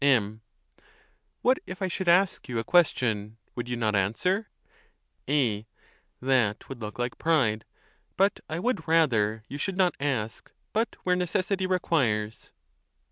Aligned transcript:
M. 0.03 0.41
What, 1.43 1.59
if 1.67 1.79
I 1.79 1.87
should 1.87 2.09
ask 2.09 2.49
you 2.49 2.57
a 2.57 2.63
question, 2.63 3.37
would 3.53 3.69
you 3.69 3.77
not 3.77 3.93
answer? 3.93 4.49
A. 5.29 5.67
That 6.19 6.67
would 6.67 6.81
look 6.81 6.97
like 6.97 7.19
pride; 7.19 7.65
but 8.17 8.39
I 8.49 8.57
would 8.57 8.87
rather 8.87 9.43
you 9.47 9.59
should 9.59 9.77
not 9.77 9.93
ask 9.99 10.51
but 10.73 10.95
where 11.03 11.15
necessity 11.15 11.67
requires. 11.67 12.51